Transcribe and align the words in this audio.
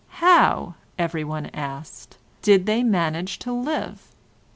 "How," 0.17 0.73
everyone 0.97 1.51
asked, 1.53 2.17
"did 2.41 2.65
they 2.65 2.81
manage 2.81 3.37
to 3.37 3.51
live?" 3.53 4.07